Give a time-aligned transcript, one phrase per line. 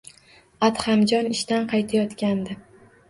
[0.67, 2.57] Adhamjon ishdan qaytayotgandi